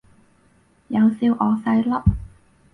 [0.87, 1.91] 又笑我細粒